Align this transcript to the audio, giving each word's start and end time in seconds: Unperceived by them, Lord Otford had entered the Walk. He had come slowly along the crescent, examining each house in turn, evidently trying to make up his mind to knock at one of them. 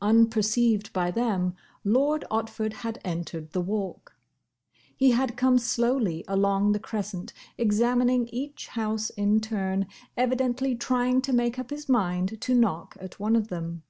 Unperceived 0.00 0.90
by 0.94 1.10
them, 1.10 1.54
Lord 1.84 2.24
Otford 2.30 2.72
had 2.72 2.98
entered 3.04 3.50
the 3.52 3.60
Walk. 3.60 4.16
He 4.96 5.10
had 5.10 5.36
come 5.36 5.58
slowly 5.58 6.24
along 6.26 6.72
the 6.72 6.78
crescent, 6.78 7.34
examining 7.58 8.26
each 8.28 8.68
house 8.68 9.10
in 9.10 9.42
turn, 9.42 9.86
evidently 10.16 10.74
trying 10.74 11.20
to 11.20 11.34
make 11.34 11.58
up 11.58 11.68
his 11.68 11.86
mind 11.86 12.40
to 12.40 12.54
knock 12.54 12.96
at 12.98 13.20
one 13.20 13.36
of 13.36 13.48
them. 13.48 13.82